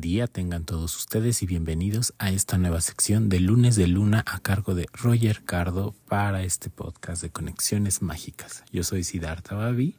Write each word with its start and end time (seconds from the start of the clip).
Día 0.00 0.28
tengan 0.28 0.64
todos 0.64 0.96
ustedes 0.96 1.42
y 1.42 1.46
bienvenidos 1.46 2.14
a 2.18 2.30
esta 2.30 2.56
nueva 2.56 2.80
sección 2.80 3.28
de 3.28 3.40
lunes 3.40 3.74
de 3.74 3.88
luna 3.88 4.22
a 4.28 4.38
cargo 4.38 4.76
de 4.76 4.86
Roger 4.92 5.42
Cardo 5.44 5.92
para 6.06 6.44
este 6.44 6.70
podcast 6.70 7.20
de 7.20 7.30
conexiones 7.30 8.00
mágicas. 8.00 8.62
Yo 8.70 8.84
soy 8.84 9.02
Siddhartha 9.02 9.56
Babi 9.56 9.96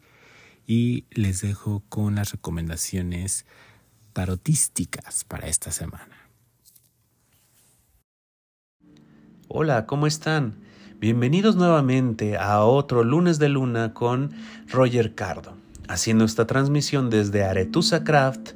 y 0.66 1.04
les 1.12 1.42
dejo 1.42 1.84
con 1.90 2.16
las 2.16 2.32
recomendaciones 2.32 3.46
tarotísticas 4.14 5.26
para 5.26 5.50
esta 5.50 5.70
semana. 5.74 6.30
Hola, 9.50 9.86
¿cómo 9.86 10.08
están? 10.08 10.60
Bienvenidos 10.98 11.58
nuevamente 11.58 12.38
a 12.38 12.64
otro 12.64 13.04
lunes 13.04 13.38
de 13.38 13.50
luna 13.50 13.94
con 13.94 14.32
Roger 14.70 15.14
Cardo, 15.14 15.58
haciendo 15.90 16.24
esta 16.24 16.48
transmisión 16.48 17.10
desde 17.10 17.44
Aretusa 17.44 18.06
Craft 18.06 18.52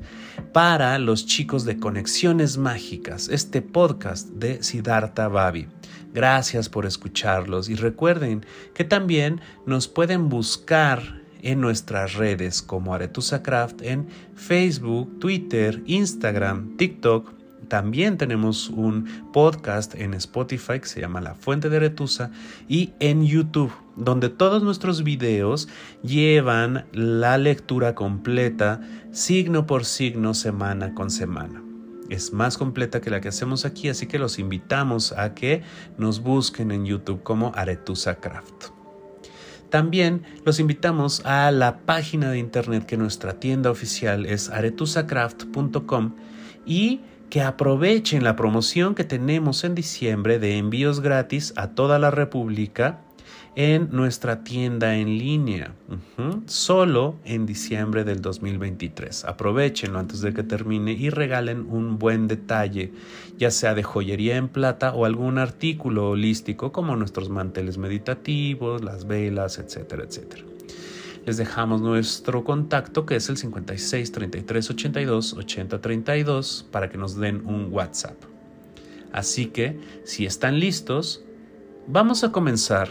para 0.51 0.97
los 0.99 1.25
chicos 1.25 1.65
de 1.65 1.77
Conexiones 1.77 2.57
Mágicas, 2.57 3.29
este 3.29 3.61
podcast 3.61 4.29
de 4.29 4.63
Siddhartha 4.63 5.27
Babi. 5.27 5.67
Gracias 6.13 6.69
por 6.69 6.85
escucharlos 6.85 7.69
y 7.69 7.75
recuerden 7.75 8.45
que 8.73 8.83
también 8.83 9.41
nos 9.65 9.87
pueden 9.87 10.29
buscar 10.29 11.21
en 11.41 11.59
nuestras 11.59 12.13
redes 12.13 12.61
como 12.61 12.93
Aretusa 12.93 13.43
Craft 13.43 13.81
en 13.81 14.07
Facebook, 14.35 15.19
Twitter, 15.19 15.81
Instagram, 15.85 16.77
TikTok 16.77 17.42
también 17.67 18.17
tenemos 18.17 18.69
un 18.69 19.07
podcast 19.31 19.95
en 19.95 20.13
Spotify 20.13 20.79
que 20.79 20.87
se 20.87 21.01
llama 21.01 21.21
La 21.21 21.35
Fuente 21.35 21.69
de 21.69 21.79
Retusa 21.79 22.31
y 22.67 22.93
en 22.99 23.25
YouTube, 23.25 23.71
donde 23.95 24.29
todos 24.29 24.63
nuestros 24.63 25.03
videos 25.03 25.67
llevan 26.01 26.85
la 26.91 27.37
lectura 27.37 27.95
completa, 27.95 28.81
signo 29.11 29.65
por 29.65 29.85
signo, 29.85 30.33
semana 30.33 30.93
con 30.93 31.09
semana. 31.09 31.63
Es 32.09 32.33
más 32.33 32.57
completa 32.57 33.01
que 33.01 33.09
la 33.09 33.21
que 33.21 33.29
hacemos 33.29 33.65
aquí, 33.65 33.89
así 33.89 34.07
que 34.07 34.19
los 34.19 34.39
invitamos 34.39 35.13
a 35.13 35.33
que 35.33 35.63
nos 35.97 36.21
busquen 36.21 36.71
en 36.71 36.85
YouTube 36.85 37.23
como 37.23 37.51
Aretusa 37.55 38.15
Craft. 38.15 38.65
También 39.73 40.21
los 40.45 40.59
invitamos 40.59 41.25
a 41.25 41.49
la 41.49 41.79
página 41.79 42.29
de 42.29 42.37
internet 42.37 42.85
que 42.85 42.95
nuestra 42.95 43.39
tienda 43.39 43.71
oficial 43.71 44.27
es 44.27 44.51
aretusacraft.com 44.51 46.13
y 46.63 47.01
que 47.33 47.41
aprovechen 47.41 48.23
la 48.23 48.35
promoción 48.35 48.93
que 48.93 49.05
tenemos 49.05 49.63
en 49.63 49.73
diciembre 49.73 50.37
de 50.37 50.59
envíos 50.59 50.99
gratis 50.99 51.51
a 51.55 51.69
toda 51.69 51.97
la 51.97 52.11
República 52.11 52.99
en 53.55 53.89
nuestra 53.91 54.43
tienda 54.43 54.97
en 54.97 55.17
línea, 55.17 55.73
solo 56.45 57.15
en 57.25 57.47
diciembre 57.47 58.03
del 58.03 58.21
2023. 58.21 59.25
Aprovechenlo 59.25 59.97
antes 59.97 60.21
de 60.21 60.31
que 60.31 60.43
termine 60.43 60.91
y 60.91 61.09
regalen 61.09 61.65
un 61.71 61.97
buen 61.97 62.27
detalle, 62.27 62.93
ya 63.39 63.49
sea 63.49 63.73
de 63.73 63.81
joyería 63.81 64.37
en 64.37 64.47
plata 64.47 64.93
o 64.93 65.05
algún 65.05 65.39
artículo 65.39 66.11
holístico 66.11 66.71
como 66.71 66.95
nuestros 66.95 67.29
manteles 67.29 67.79
meditativos, 67.79 68.83
las 68.83 69.07
velas, 69.07 69.57
etcétera, 69.57 70.03
etcétera 70.03 70.52
les 71.25 71.37
dejamos 71.37 71.81
nuestro 71.81 72.43
contacto 72.43 73.05
que 73.05 73.15
es 73.15 73.29
el 73.29 73.37
56 73.37 74.11
33 74.11 74.69
82 74.69 75.33
80 75.33 75.81
32 75.81 76.67
para 76.71 76.89
que 76.89 76.97
nos 76.97 77.15
den 77.15 77.45
un 77.45 77.71
WhatsApp. 77.71 78.15
Así 79.11 79.47
que, 79.47 79.79
si 80.03 80.25
están 80.25 80.59
listos, 80.59 81.23
vamos 81.87 82.23
a 82.23 82.31
comenzar 82.31 82.89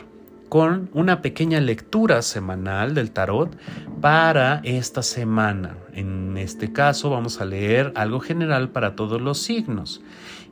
con 0.49 0.91
una 0.93 1.23
pequeña 1.23 1.61
lectura 1.61 2.21
semanal 2.23 2.95
del 2.95 3.11
tarot 3.11 3.57
para 4.01 4.61
esta 4.65 5.03
semana. 5.03 5.79
En 5.95 6.37
este 6.37 6.73
caso 6.73 7.11
vamos 7.11 7.41
a 7.41 7.47
leer 7.47 7.93
algo 7.97 8.21
general 8.21 8.71
para 8.71 8.95
todos 8.95 9.21
los 9.21 9.39
signos 9.39 10.03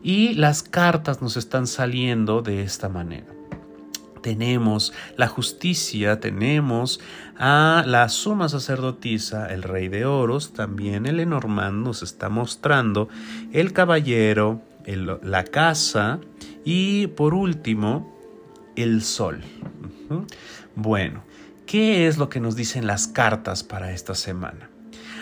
y 0.03 0.35
las 0.35 0.63
cartas 0.63 1.21
nos 1.21 1.37
están 1.37 1.67
saliendo 1.67 2.41
de 2.41 2.63
esta 2.63 2.89
manera 2.89 3.40
tenemos 4.23 4.93
la 5.17 5.29
justicia, 5.29 6.21
tenemos 6.21 7.01
a 7.39 7.85
la 7.87 8.09
suma 8.09 8.49
sacerdotisa, 8.49 9.47
el 9.53 9.63
rey 9.63 9.89
de 9.89 10.05
oros, 10.05 10.53
también 10.53 11.07
el 11.07 11.17
Lenormand 11.17 11.85
nos 11.85 12.03
está 12.03 12.29
mostrando 12.29 13.09
el 13.53 13.73
caballero, 13.73 14.63
la 15.23 15.45
casa 15.45 16.21
y 16.65 17.09
por 17.09 17.35
último 17.35 18.17
el 18.77 19.03
sol. 19.03 19.41
Bueno, 20.75 21.23
¿qué 21.67 22.07
es 22.07 22.19
lo 22.19 22.29
que 22.29 22.41
nos 22.41 22.57
dicen 22.57 22.87
las 22.87 23.07
cartas 23.07 23.63
para 23.63 23.93
esta 23.93 24.15
semana? 24.15 24.71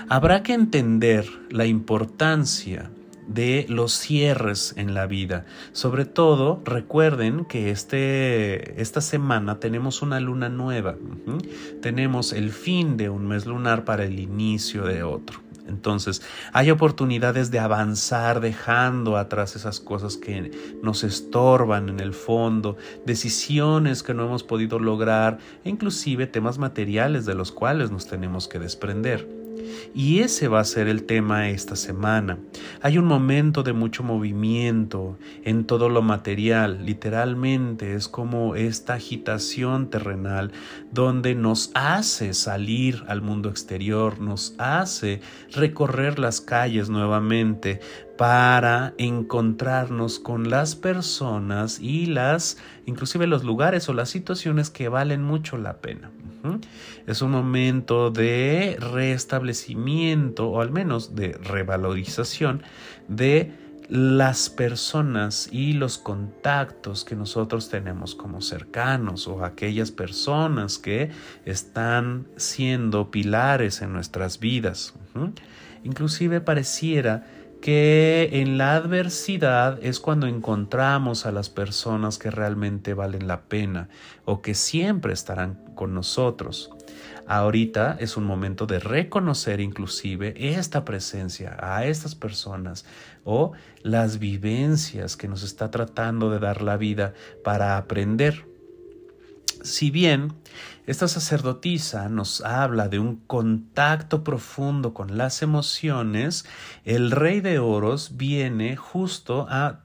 Habrá 0.09 0.43
que 0.43 0.55
entender 0.55 1.29
la 1.51 1.67
importancia 1.67 2.91
de 3.29 3.67
los 3.69 3.93
cierres 3.93 4.75
en 4.77 4.95
la 4.95 5.07
vida. 5.07 5.45
Sobre 5.73 6.05
todo, 6.05 6.61
recuerden 6.65 7.45
que 7.45 7.71
este, 7.71 8.81
esta 8.81 9.01
semana 9.01 9.61
tenemos 9.61 10.03
una 10.03 10.19
luna 10.19 10.49
nueva. 10.49 10.97
Tenemos 11.81 12.33
el 12.33 12.51
fin 12.51 12.97
de 12.97 13.11
un 13.11 13.29
mes 13.29 13.47
lunar 13.47 13.85
para 13.85 14.05
el 14.05 14.19
inicio 14.19 14.85
de 14.85 15.03
otro. 15.03 15.41
Entonces, 15.69 16.23
hay 16.55 16.71
oportunidades 16.71 17.51
de 17.51 17.59
avanzar 17.59 18.41
dejando 18.41 19.19
atrás 19.19 19.55
esas 19.55 19.81
cosas 19.81 20.17
que 20.17 20.51
nos 20.83 21.05
estorban 21.05 21.91
en 21.91 22.01
el 22.01 22.15
fondo, 22.15 22.79
decisiones 23.05 24.03
que 24.03 24.15
no 24.15 24.25
hemos 24.25 24.43
podido 24.43 24.79
lograr 24.79 25.39
e 25.65 25.69
inclusive 25.69 26.27
temas 26.27 26.57
materiales 26.57 27.27
de 27.27 27.35
los 27.35 27.53
cuales 27.53 27.91
nos 27.91 28.07
tenemos 28.07 28.49
que 28.49 28.59
desprender. 28.59 29.38
Y 29.95 30.21
ese 30.21 30.49
va 30.49 30.61
a 30.61 30.65
ser 30.65 30.89
el 30.89 31.05
tema 31.05 31.49
esta 31.49 31.77
semana. 31.77 32.39
Hay 32.83 32.99
un 32.99 33.07
momento 33.07 33.63
de 33.63 33.73
mucho 33.73 34.03
movimiento 34.03 35.19
en 35.45 35.65
todo 35.65 35.89
lo 35.89 36.03
material, 36.03 36.85
literalmente 36.85 37.95
es 37.95 38.09
como 38.09 38.55
esta 38.55 38.95
agitación 38.95 39.91
terrenal 39.91 40.53
donde 40.93 41.35
nos 41.35 41.71
hace 41.75 42.35
salir 42.35 43.05
al 43.09 43.23
mundo 43.23 43.49
exterior, 43.49 44.21
nos 44.21 44.55
hace 44.59 45.21
recorrer 45.53 46.19
las 46.19 46.41
calles 46.41 46.89
nuevamente 46.89 47.81
para 48.19 48.95
encontrarnos 48.99 50.19
con 50.19 50.51
las 50.51 50.75
personas 50.75 51.79
y 51.81 52.07
las 52.07 52.59
inclusive 52.85 53.29
los 53.29 53.45
lugares 53.45 53.89
o 53.89 53.95
las 53.95 54.11
situaciones 54.11 54.71
que 54.71 54.89
valen 54.89 55.23
mucho 55.23 55.57
la 55.57 55.79
pena. 55.79 56.11
Es 57.07 57.23
un 57.23 57.31
momento 57.31 58.11
de 58.11 58.77
restablecimiento 58.81 60.49
o 60.49 60.61
al 60.61 60.71
menos 60.71 61.15
de 61.15 61.33
revalorización 61.33 62.63
de 63.07 63.53
las 63.89 64.51
personas 64.51 65.49
y 65.51 65.73
los 65.73 65.97
contactos 65.99 67.05
que 67.05 67.15
nosotros 67.15 67.71
tenemos 67.71 68.15
como 68.15 68.41
cercanos 68.43 69.29
o 69.29 69.45
aquellas 69.45 69.93
personas 69.93 70.79
que 70.79 71.11
están 71.45 72.27
siendo 72.37 73.11
pilares 73.11 73.81
en 73.81 73.93
nuestras 73.93 74.41
vidas. 74.41 74.95
Inclusive 75.85 76.41
pareciera 76.41 77.25
que 77.61 78.29
en 78.33 78.57
la 78.59 78.77
adversidad 78.77 79.79
es 79.83 80.01
cuando 80.01 80.27
encontramos 80.27 81.27
a 81.27 81.33
las 81.33 81.51
personas 81.51 82.19
que 82.19 82.31
realmente 82.31 82.95
valen 82.95 83.27
la 83.27 83.43
pena 83.43 83.89
o 84.25 84.43
que 84.43 84.55
siempre 84.55 85.13
estarán 85.13 85.59
con 85.75 85.95
nosotros. 85.95 86.71
Ahorita 87.27 87.97
es 88.01 88.17
un 88.17 88.25
momento 88.25 88.67
de 88.67 88.79
reconocer 88.79 89.61
inclusive 89.61 90.35
esta 90.55 90.85
presencia 90.85 91.57
a 91.61 91.85
estas 91.85 92.15
personas 92.15 92.87
o 93.25 93.53
las 93.83 94.19
vivencias 94.19 95.17
que 95.17 95.29
nos 95.29 95.43
está 95.43 95.71
tratando 95.71 96.31
de 96.31 96.39
dar 96.39 96.63
la 96.63 96.79
vida 96.79 97.13
para 97.45 97.77
aprender. 97.77 98.47
Si 99.63 99.91
bien 99.91 100.35
esta 100.87 101.09
sacerdotisa 101.09 102.09
nos 102.09 102.41
habla 102.41 102.89
de 102.89 102.99
un 102.99 103.17
contacto 103.17 104.25
profundo 104.25 104.95
con 104.95 105.19
las 105.19 105.43
emociones, 105.43 106.47
el 106.85 107.11
rey 107.11 107.41
de 107.41 107.59
oros 107.59 108.17
viene 108.17 108.77
justo 108.77 109.47
a 109.51 109.81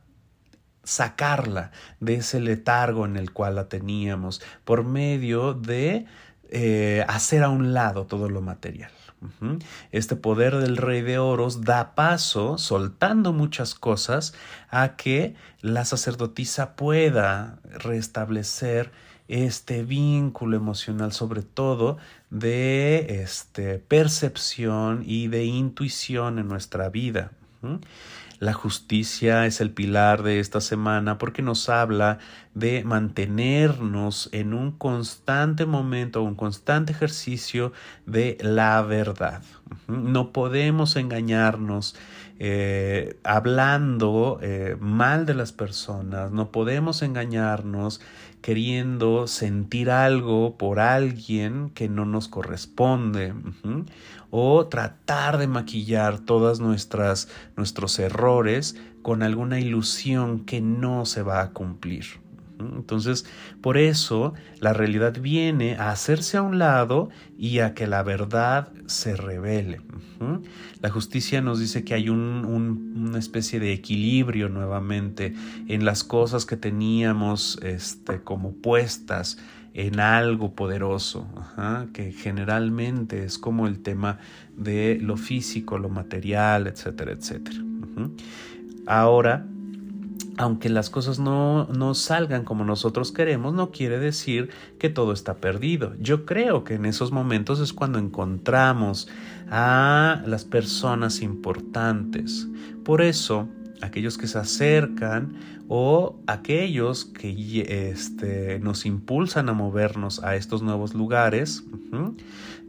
sacarla 0.83 1.71
de 1.99 2.15
ese 2.15 2.39
letargo 2.39 3.05
en 3.05 3.17
el 3.17 3.31
cual 3.31 3.55
la 3.55 3.69
teníamos 3.69 4.41
por 4.63 4.83
medio 4.83 5.53
de 5.53 6.05
eh, 6.49 7.05
hacer 7.07 7.43
a 7.43 7.49
un 7.49 7.73
lado 7.73 8.05
todo 8.05 8.29
lo 8.29 8.41
material. 8.41 8.91
Este 9.91 10.17
poder 10.17 10.57
del 10.57 10.75
rey 10.75 11.01
de 11.01 11.17
oros 11.17 11.61
da 11.61 11.95
paso, 11.95 12.57
soltando 12.57 13.31
muchas 13.31 13.73
cosas, 13.73 14.33
a 14.69 14.97
que 14.97 15.35
la 15.61 15.85
sacerdotisa 15.85 16.75
pueda 16.75 17.59
restablecer 17.63 18.91
este 19.33 19.83
vínculo 19.83 20.55
emocional, 20.55 21.11
sobre 21.11 21.41
todo 21.41 21.97
de 22.29 23.21
este, 23.23 23.79
percepción 23.79 25.03
y 25.07 25.27
de 25.27 25.45
intuición 25.45 26.37
en 26.37 26.47
nuestra 26.47 26.89
vida. 26.89 27.31
La 28.37 28.53
justicia 28.53 29.45
es 29.45 29.59
el 29.61 29.71
pilar 29.71 30.21
de 30.21 30.39
esta 30.39 30.61
semana 30.61 31.17
porque 31.17 31.41
nos 31.41 31.69
habla 31.69 32.19
de 32.53 32.83
mantenernos 32.83 34.29
en 34.33 34.53
un 34.53 34.71
constante 34.71 35.65
momento, 35.65 36.21
un 36.21 36.35
constante 36.35 36.91
ejercicio 36.91 37.71
de 38.05 38.37
la 38.41 38.81
verdad. 38.83 39.41
No 39.87 40.31
podemos 40.31 40.95
engañarnos 40.95 41.95
eh, 42.37 43.17
hablando 43.23 44.39
eh, 44.41 44.75
mal 44.79 45.25
de 45.25 45.35
las 45.35 45.53
personas, 45.53 46.31
no 46.31 46.51
podemos 46.51 47.01
engañarnos 47.01 48.01
queriendo 48.43 49.25
sentir 49.25 49.89
algo 49.89 50.57
por 50.57 50.81
alguien 50.81 51.69
que 51.69 51.87
no 51.87 52.05
nos 52.05 52.27
corresponde 52.27 53.33
o 54.31 54.67
tratar 54.67 55.37
de 55.37 55.47
maquillar 55.47 56.19
todas 56.19 56.59
nuestras 56.59 57.29
nuestros 57.55 57.97
errores 57.99 58.75
con 59.01 59.23
alguna 59.23 59.61
ilusión 59.61 60.43
que 60.43 60.59
no 60.59 61.05
se 61.05 61.23
va 61.23 61.41
a 61.41 61.51
cumplir. 61.51 62.21
Entonces, 62.59 63.25
por 63.61 63.77
eso 63.77 64.33
la 64.59 64.73
realidad 64.73 65.19
viene 65.19 65.75
a 65.75 65.91
hacerse 65.91 66.37
a 66.37 66.41
un 66.41 66.59
lado 66.59 67.09
y 67.37 67.59
a 67.59 67.73
que 67.73 67.87
la 67.87 68.03
verdad 68.03 68.71
se 68.85 69.15
revele. 69.15 69.81
La 70.81 70.89
justicia 70.89 71.41
nos 71.41 71.59
dice 71.59 71.83
que 71.83 71.93
hay 71.93 72.09
una 72.09 73.19
especie 73.19 73.59
de 73.59 73.73
equilibrio 73.73 74.49
nuevamente 74.49 75.33
en 75.67 75.85
las 75.85 76.03
cosas 76.03 76.45
que 76.45 76.55
teníamos 76.55 77.59
este, 77.61 78.21
como 78.21 78.53
puestas 78.53 79.37
en 79.73 79.99
algo 79.99 80.53
poderoso, 80.53 81.27
que 81.93 82.11
generalmente 82.11 83.25
es 83.25 83.37
como 83.37 83.67
el 83.67 83.79
tema 83.79 84.19
de 84.55 84.99
lo 85.01 85.17
físico, 85.17 85.77
lo 85.79 85.89
material, 85.89 86.67
etcétera, 86.67 87.11
etcétera. 87.11 87.57
Ahora, 88.85 89.47
aunque 90.37 90.69
las 90.69 90.89
cosas 90.89 91.19
no, 91.19 91.65
no, 91.65 91.93
salgan 91.93 92.43
como 92.43 92.65
nosotros 92.65 93.11
queremos, 93.11 93.53
no 93.53 93.71
quiere 93.71 93.99
decir 93.99 94.49
que 94.79 94.89
todo 94.89 95.13
está 95.13 95.35
perdido. 95.35 95.93
Yo 95.99 96.25
creo 96.25 96.63
que 96.63 96.75
en 96.75 96.85
esos 96.85 97.11
momentos 97.11 97.59
es 97.59 97.73
cuando 97.73 97.99
encontramos 97.99 99.07
a 99.49 100.23
las 100.25 100.45
personas 100.45 101.21
importantes. 101.21 102.47
Por 102.83 103.01
eso, 103.01 103.47
aquellos 103.81 104.17
que 104.17 104.27
se 104.27 104.39
acercan 104.39 105.35
o 105.67 106.19
aquellos 106.27 107.05
que 107.05 107.91
este, 107.91 108.59
nos 108.59 108.85
impulsan 108.85 109.49
a 109.49 109.53
movernos 109.53 110.23
a 110.23 110.35
estos 110.35 110.61
nuevos 110.61 110.93
lugares, 110.93 111.63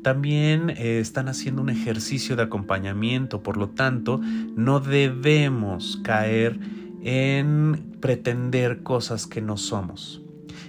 también 0.02 0.70
eh, 0.70 1.00
están 1.00 1.28
haciendo 1.28 1.62
un 1.62 1.70
ejercicio 1.70 2.36
de 2.36 2.42
acompañamiento. 2.42 3.42
Por 3.42 3.56
lo 3.56 3.70
tanto, 3.70 4.20
no 4.54 4.78
debemos 4.80 5.98
caer 6.04 6.60
en 7.04 7.98
pretender 8.00 8.82
cosas 8.82 9.26
que 9.26 9.40
no 9.40 9.56
somos. 9.56 10.22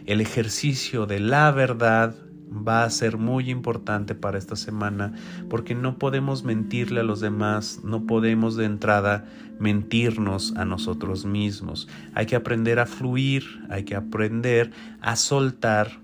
El 0.05 0.21
ejercicio 0.21 1.07
de 1.07 1.19
la 1.19 1.49
verdad 1.51 2.13
va 2.51 2.83
a 2.83 2.89
ser 2.89 3.17
muy 3.17 3.49
importante 3.49 4.15
para 4.15 4.37
esta 4.37 4.55
semana 4.55 5.13
porque 5.49 5.75
no 5.75 5.97
podemos 5.97 6.43
mentirle 6.43 6.99
a 6.99 7.03
los 7.03 7.21
demás, 7.21 7.81
no 7.83 8.05
podemos 8.05 8.55
de 8.55 8.65
entrada 8.65 9.25
mentirnos 9.59 10.53
a 10.57 10.65
nosotros 10.65 11.25
mismos. 11.25 11.87
Hay 12.13 12.25
que 12.25 12.35
aprender 12.35 12.79
a 12.79 12.85
fluir, 12.85 13.43
hay 13.69 13.83
que 13.83 13.95
aprender 13.95 14.71
a 15.01 15.15
soltar, 15.15 15.99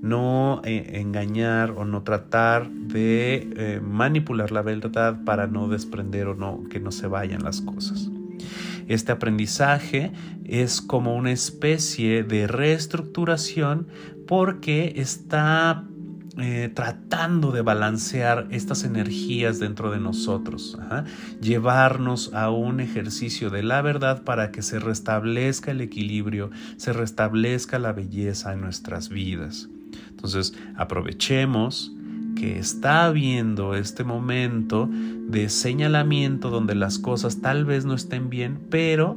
no 0.00 0.62
eh, 0.64 1.00
engañar 1.00 1.72
o 1.72 1.84
no 1.84 2.02
tratar 2.02 2.70
de 2.70 3.50
eh, 3.56 3.80
manipular 3.82 4.50
la 4.52 4.62
verdad 4.62 5.24
para 5.24 5.46
no 5.46 5.68
desprender 5.68 6.28
o 6.28 6.34
no 6.34 6.64
que 6.70 6.80
no 6.80 6.90
se 6.92 7.06
vayan 7.06 7.42
las 7.42 7.60
cosas. 7.60 8.10
Este 8.90 9.12
aprendizaje 9.12 10.10
es 10.44 10.80
como 10.80 11.14
una 11.14 11.30
especie 11.30 12.24
de 12.24 12.48
reestructuración 12.48 13.86
porque 14.26 14.94
está 14.96 15.84
eh, 16.38 16.72
tratando 16.74 17.52
de 17.52 17.62
balancear 17.62 18.48
estas 18.50 18.82
energías 18.82 19.60
dentro 19.60 19.92
de 19.92 20.00
nosotros, 20.00 20.76
llevarnos 21.40 22.34
a 22.34 22.50
un 22.50 22.80
ejercicio 22.80 23.48
de 23.48 23.62
la 23.62 23.80
verdad 23.80 24.24
para 24.24 24.50
que 24.50 24.62
se 24.62 24.80
restablezca 24.80 25.70
el 25.70 25.82
equilibrio, 25.82 26.50
se 26.76 26.92
restablezca 26.92 27.78
la 27.78 27.92
belleza 27.92 28.54
en 28.54 28.60
nuestras 28.60 29.08
vidas. 29.08 29.68
Entonces, 30.08 30.52
aprovechemos 30.74 31.92
que 32.34 32.58
está 32.58 33.06
habiendo 33.06 33.74
este 33.74 34.04
momento 34.04 34.88
de 34.90 35.48
señalamiento 35.48 36.50
donde 36.50 36.74
las 36.74 36.98
cosas 36.98 37.40
tal 37.40 37.64
vez 37.64 37.84
no 37.84 37.94
estén 37.94 38.30
bien, 38.30 38.58
pero 38.70 39.16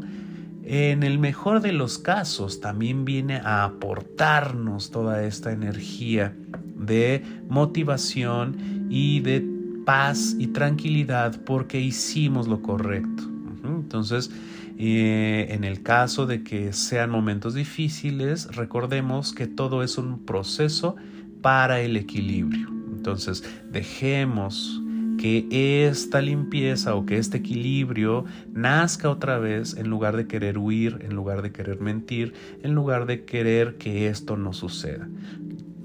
en 0.65 1.03
el 1.03 1.19
mejor 1.19 1.61
de 1.61 1.73
los 1.73 1.97
casos 1.97 2.61
también 2.61 3.03
viene 3.03 3.37
a 3.37 3.65
aportarnos 3.65 4.91
toda 4.91 5.23
esta 5.25 5.51
energía 5.51 6.35
de 6.77 7.23
motivación 7.49 8.87
y 8.89 9.19
de 9.19 9.45
paz 9.85 10.35
y 10.39 10.47
tranquilidad 10.47 11.41
porque 11.43 11.79
hicimos 11.81 12.47
lo 12.47 12.61
correcto. 12.61 13.23
Entonces, 13.65 14.31
eh, 14.77 15.47
en 15.49 15.63
el 15.63 15.83
caso 15.83 16.25
de 16.25 16.43
que 16.43 16.73
sean 16.73 17.09
momentos 17.09 17.53
difíciles, 17.53 18.47
recordemos 18.55 19.33
que 19.33 19.47
todo 19.47 19.83
es 19.83 19.97
un 19.97 20.19
proceso 20.25 20.95
para 21.41 21.81
el 21.81 21.97
equilibrio. 21.97 22.72
Entonces, 23.03 23.43
dejemos 23.69 24.81
que 25.17 25.45
esta 25.89 26.21
limpieza 26.21 26.95
o 26.95 27.05
que 27.05 27.17
este 27.17 27.39
equilibrio 27.39 28.23
nazca 28.53 29.09
otra 29.09 29.39
vez 29.39 29.75
en 29.75 29.89
lugar 29.89 30.15
de 30.15 30.25
querer 30.25 30.57
huir, 30.57 30.99
en 31.01 31.13
lugar 31.13 31.41
de 31.41 31.51
querer 31.51 31.81
mentir, 31.81 32.33
en 32.63 32.73
lugar 32.73 33.05
de 33.05 33.25
querer 33.25 33.75
que 33.77 34.07
esto 34.07 34.37
no 34.37 34.53
suceda. 34.53 35.09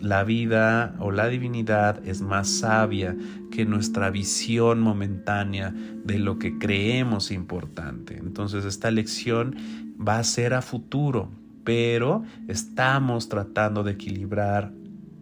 La 0.00 0.22
vida 0.22 0.94
o 1.00 1.10
la 1.10 1.26
divinidad 1.26 2.06
es 2.06 2.22
más 2.22 2.48
sabia 2.48 3.16
que 3.50 3.64
nuestra 3.64 4.10
visión 4.10 4.80
momentánea 4.80 5.74
de 6.04 6.20
lo 6.20 6.38
que 6.38 6.56
creemos 6.56 7.32
importante. 7.32 8.16
Entonces 8.16 8.64
esta 8.64 8.92
lección 8.92 9.56
va 10.00 10.20
a 10.20 10.24
ser 10.24 10.54
a 10.54 10.62
futuro, 10.62 11.32
pero 11.64 12.22
estamos 12.46 13.28
tratando 13.28 13.82
de 13.82 13.90
equilibrar 13.90 14.77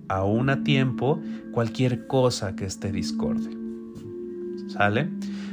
aún 0.08 0.50
a 0.50 0.62
tiempo 0.62 1.20
cualquier 1.53 2.06
cosa 2.06 2.56
que 2.56 2.64
esté 2.64 2.93
discorde. 2.93 3.50
¿Sale? 4.69 5.08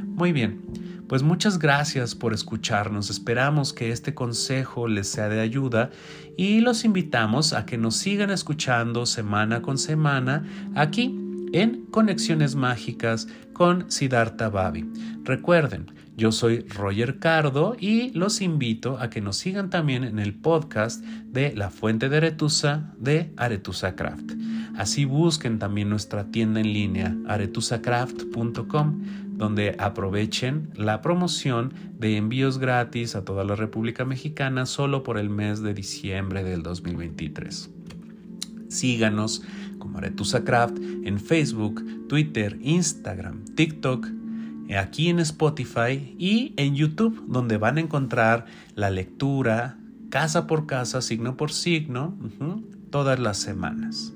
Muy 0.08 0.32
bien. 0.32 0.62
Pues 1.08 1.22
muchas 1.22 1.60
gracias 1.60 2.16
por 2.16 2.34
escucharnos. 2.34 3.10
Esperamos 3.10 3.74
que 3.74 3.92
este 3.92 4.14
consejo 4.14 4.88
les 4.88 5.08
sea 5.08 5.30
de 5.30 5.42
ayuda 5.42 5.92
y 6.38 6.62
los 6.62 6.86
invitamos 6.86 7.54
a 7.54 7.66
que 7.66 7.78
nos 7.78 7.98
sigan 7.98 8.32
escuchando 8.32 9.06
semana 9.06 9.62
con 9.62 9.78
semana 9.78 10.44
aquí 10.76 11.20
en 11.54 11.86
Conexiones 11.92 12.56
Mágicas 12.56 13.28
con 13.54 13.92
Siddhartha 13.92 14.50
Babi. 14.50 14.90
Recuerden, 15.24 15.92
yo 16.16 16.32
soy 16.32 16.60
Roger 16.70 17.20
Cardo 17.20 17.76
y 17.80 18.12
los 18.12 18.42
invito 18.42 19.00
a 19.00 19.10
que 19.10 19.22
nos 19.22 19.38
sigan 19.38 19.70
también 19.70 20.04
en 20.04 20.20
el 20.20 20.34
podcast 20.34 21.04
de 21.04 21.56
La 21.56 21.70
Fuente 21.70 22.10
de 22.10 22.18
Aretusa 22.18 22.94
de 23.00 23.32
Aretusa 23.38 23.96
Craft. 23.96 24.34
Así 24.76 25.06
busquen 25.06 25.60
también 25.60 25.90
nuestra 25.90 26.26
tienda 26.32 26.60
en 26.60 26.74
línea 26.74 27.16
aretusacraft.com 27.28 29.02
donde 29.38 29.76
aprovechen 29.80 30.70
la 30.76 31.02
promoción 31.02 31.74
de 31.98 32.18
envíos 32.18 32.60
gratis 32.60 33.16
a 33.16 33.26
toda 33.26 33.44
la 33.44 33.56
República 33.56 34.06
Mexicana 34.06 34.66
solo 34.66 35.04
por 35.04 35.18
el 35.18 35.30
mes 35.30 35.62
de 35.62 35.74
diciembre 35.74 36.44
del 36.44 36.62
2023. 36.62 37.72
Síganos 38.70 39.44
como 39.80 39.98
Aretusa 39.98 40.44
Craft 40.44 40.78
en 41.04 41.20
Facebook, 41.20 41.84
Twitter, 42.08 42.58
Instagram, 42.62 43.46
TikTok, 43.56 44.08
aquí 44.78 45.10
en 45.10 45.20
Spotify 45.20 46.16
y 46.18 46.54
en 46.58 46.76
YouTube, 46.76 47.26
donde 47.28 47.58
van 47.58 47.78
a 47.78 47.82
encontrar 47.82 48.46
la 48.76 48.90
lectura 48.90 49.78
casa 50.10 50.46
por 50.46 50.66
casa, 50.68 51.02
signo 51.02 51.38
por 51.38 51.52
signo, 51.52 52.16
todas 52.90 53.20
las 53.20 53.38
semanas. 53.38 54.14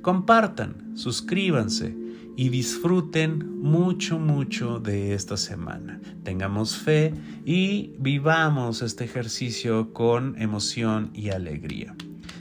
Compartan, 0.00 0.96
suscríbanse 0.96 1.96
y 2.36 2.48
disfruten 2.48 3.60
mucho, 3.60 4.18
mucho 4.18 4.78
de 4.78 5.14
esta 5.14 5.36
semana. 5.36 6.00
Tengamos 6.22 6.76
fe 6.76 7.12
y 7.44 7.92
vivamos 7.98 8.82
este 8.82 9.04
ejercicio 9.04 9.92
con 9.92 10.40
emoción 10.40 11.10
y 11.12 11.30
alegría. 11.30 11.94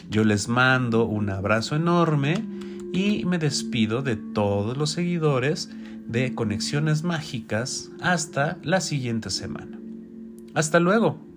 Yo 0.09 0.23
les 0.23 0.47
mando 0.47 1.05
un 1.05 1.29
abrazo 1.29 1.75
enorme 1.75 2.45
y 2.93 3.25
me 3.25 3.37
despido 3.37 4.01
de 4.01 4.15
todos 4.15 4.77
los 4.77 4.91
seguidores 4.91 5.69
de 6.11 6.35
Conexiones 6.35 7.03
Mágicas 7.03 7.89
hasta 8.01 8.57
la 8.63 8.81
siguiente 8.81 9.29
semana. 9.29 9.79
Hasta 10.53 10.79
luego. 10.79 11.30